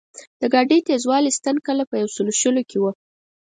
[0.39, 2.91] د ګاډۍ تېزوالي ستن کله په یو سلو شلو کې وه.